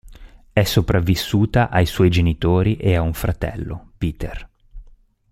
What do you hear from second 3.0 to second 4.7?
un fratello, Peter.